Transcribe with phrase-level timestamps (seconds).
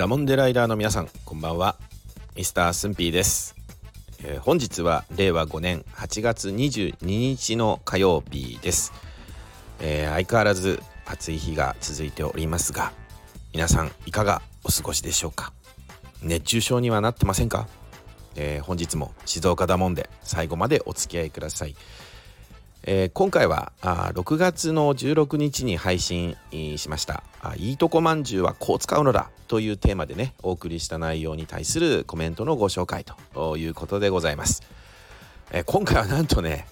[0.00, 1.76] ダモンデライダーの皆さんこんばんは。
[2.34, 3.54] ミスタースンピーです、
[4.24, 8.94] えー、本日は令和5年8月22日の火曜日です、
[9.78, 12.92] えー、相変わらず暑い日が続いておりますが
[13.52, 15.52] 皆さんいかがお過ごしでしょうか？
[16.22, 17.68] 熱中症にはなってませんか、
[18.36, 21.76] えー、本日も静岡ダモンで最後までお付き合いください。
[22.84, 26.36] えー、今回はあ6月の16日に配信
[26.78, 27.22] しました
[27.56, 33.04] 「いいとこまんじゅうはこう使うのだ」というテーマでねお送りした内容に対するコメントのご紹介
[33.34, 34.62] ということでございます。
[35.50, 36.66] えー、今回はなんとね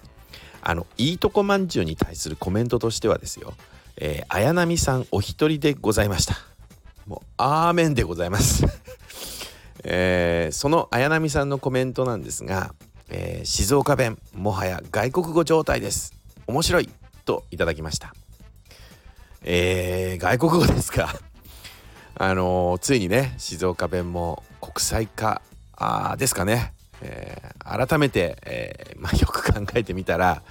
[0.61, 3.53] あのいいとこまんじゅうに対するコメントとしてはですよ、
[3.97, 6.35] えー、綾波さんお一人でございました。
[7.05, 8.65] もうアーメンでございます。
[9.83, 12.73] えー、その綾波さんのコメントなんですが
[13.09, 16.13] えー、静岡弁もはや外国語状態です。
[16.47, 16.89] 面白い
[17.25, 18.13] といただきました。
[19.43, 21.13] えー、外国語ですか？
[22.15, 25.41] あのー、ついにね静岡弁も国際化
[25.77, 30.41] あですかね、えー、改めて、えーまあ、よく考えてみたら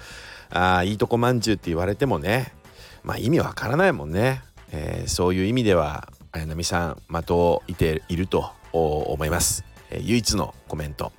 [0.49, 2.53] あいいとこまんじゅうって言われてもね
[3.03, 11.11] まあ意味わからないもんね、えー、そういう意味では綾波さん的をいていると思います、えー、唯一のコメント。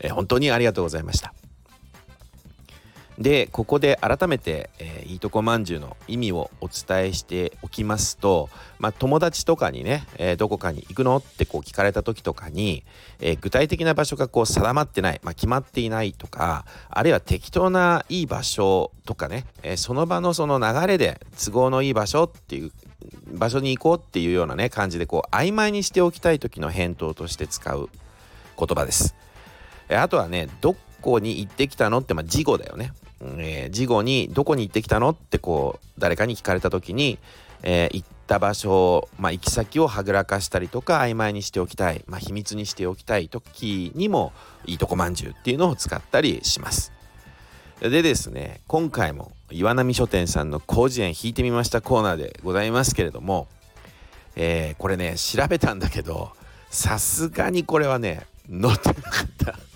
[0.00, 1.32] えー、本当にありがとうございました
[3.18, 11.18] でここで改めて、えー、いいとこまんじゅうの意味をお伝えしておきますと、まあ、友達とかにね、えー、どこかに行くの？
[11.18, 12.82] ってこう聞かれた時とかに、
[13.18, 22.72] えー、具体的な場所がこう定まってない、まあ、決まっていないとかあるいは適当ないい場所とかね、えその場のその流れで都合のいい場所っていう
[23.34, 27.90] 場所に行こうっていうようなね感じでこう曖昧にしておきたい時の返答として使う
[28.58, 29.14] 言葉です。
[29.96, 37.18] あとはねどこに行ってきたのって、まあ、事後だよね、えー、事後にどこに行ってきたのってこう誰かに聞かれた時に、
[37.62, 44.32] えー、行った場所、まあ、行き先をはぐらかしたりとか曖昧にしておきたい、まあ、秘密にしておきたい時にも
[44.66, 46.92] いいとこまんじゅうっていうのを使ったりします。
[47.80, 53.48] でですね今回も岩波書店さんの広辞苑引いてみましたコーナーでございますけれども、
[54.36, 56.30] えー、これね調べたんだけど
[56.68, 59.69] さすがにこれはね載ってなかった。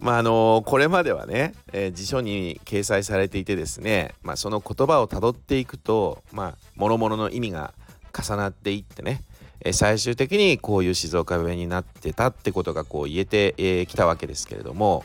[0.00, 7.74] まああのこれまではね、えー、辞書に掲載されていてですね、まあ、その言葉をたどっていくとまあ諸々の意味が
[8.12, 9.22] 重なっていってね、
[9.60, 15.04] えー、最終的にこういう静岡弁になってたってことがこう言えてき、えー、たわけですけれども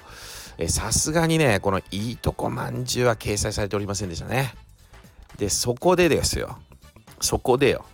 [0.68, 4.54] さすがにねこの「いいとこまんじゅう」は掲載されておりませんでしたね。
[5.38, 6.60] でそこでですよ
[7.20, 7.86] そこでよ、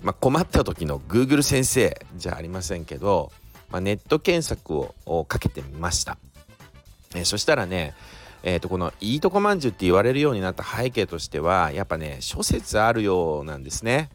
[0.00, 3.30] まあ、困った時の Google 先生じゃありませんけど
[3.72, 6.18] まあ、ネット検索をかけてみました、
[7.16, 7.94] え、そしたらね
[8.44, 14.10] えー、とこのいいとこまんじゅうって言われるようになった背景としてはやっぱね諸説あるようなんですね。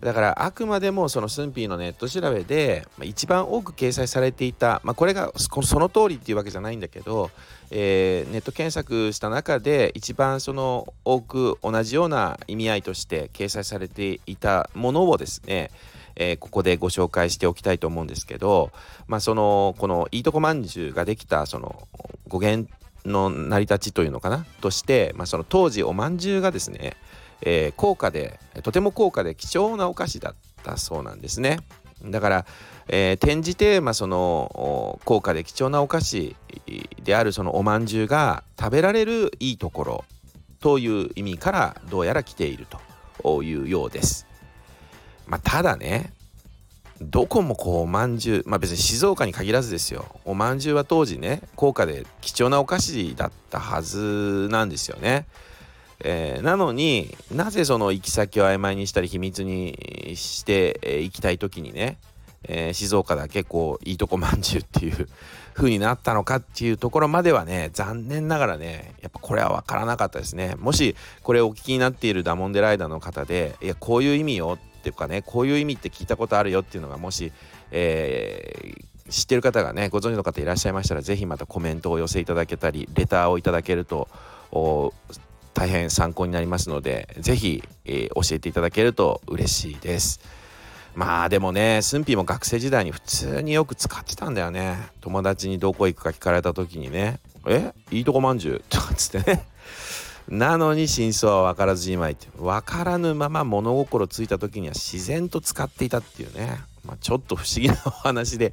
[0.00, 7.30] だからあくまでもそのスンピーのネット調べで、一番多く掲載されていた、まあ、これがその通りっていうわけじゃないんだけど、
[7.70, 15.70] えー、ネット検索した中で一番その多く同じような意味合いとして掲載されていたものをですね
[16.16, 18.70] えー、ここでご紹介しておきたいと思うんですけど、
[19.06, 21.88] まあ、そのこのいいとこまんじゅうができたその
[22.28, 22.70] 語源
[23.04, 24.44] の成り立ちというのかな？
[24.60, 26.96] として、まあ、その当時おまんじゅうがですね、
[27.42, 31.60] えー、高価でとても高価で貴重なお菓子だったそうなんですね。
[32.02, 32.46] だから、
[32.88, 36.34] えー、転じて、まあ、その高価で貴重なお菓子
[37.02, 40.04] であるそのおまんじゅうが食べられるいいところ
[40.60, 42.66] という意味からどうやら来ている
[43.22, 44.26] というようです。
[45.30, 46.12] まあ、ただね
[47.00, 55.26] どこもこうおまんじゅうまあ別に静岡に限らずですよおまんじゅうは当時ね高価で貴重なお菓子だったはずなんですよね。
[56.02, 61.98] えー、なのになぜその行き先を曖昧にしたり秘密にしてい、えー、きたい時にね、
[62.44, 65.08] えー、静岡だけこういいとこまんじゅうっていう
[65.52, 77.32] 風になったのかっていうところまではね残念ながらねやっぱこれは分からなかったですねもしこれお聞きになっているダモンデライダーの方でいやこういう意味よっっていうかねこういう意味って聞いたことあるよっていうのがもし、
[77.70, 84.08] えー、知ってる方がねご存知の方いらっしゃいましたら是非またコメントを寄せいただけたりレターをいただけると
[85.52, 90.20] 大変参考になりますので是非、えー、教えていただけると嬉しいです。
[90.92, 94.76] まあでもね、スンピーも学生時代に普通によく使ってたんだよね。
[95.00, 98.64] 友達にどこ行くか聞かれた時にね、えいいとこまんじゅう？
[98.68, 99.46] とかつってね
[100.28, 108.52] なのに真相は分からずじまいって分からぬまま物心ついた時には自然と使っていたっていうね、まあ、ちょっと不思議なお話で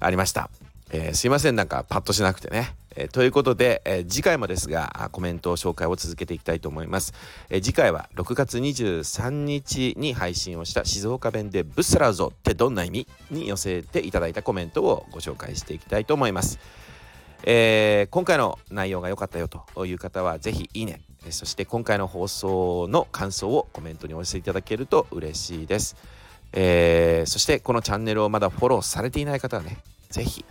[0.00, 0.50] ありました、
[0.90, 7.12] えー、すいませんなんかパッとしなくてね、えー、ということで、えー、次回もですがコメント紹介を続けていきたいと思います、
[7.50, 16.58] え、次回は6月23日に配信をした静岡弁でブッサラーゾってどんな意味に寄せていただいたコメントをご紹介していきたいと思います、
[17.44, 21.00] えー、今回の内容が良かったよという方はぜひいいね
[21.30, 25.96] そして今回の放送の感想をコメントにお寄せいただけると嬉しいです、
[26.52, 29.78] えー、そしてこのチャンネルをまだフォローされていない方はね
[30.10, 30.44] ぜひ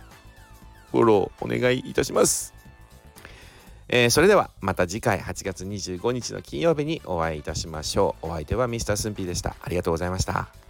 [0.92, 2.54] フォローお願いいたします。
[3.90, 8.26] えー、それではまた次回8月25日の金曜日にお会いいたしましょう。
[8.26, 8.96] お相手は Mr.
[8.96, 9.56] スンピーでした。
[9.62, 10.67] ありがとうございました。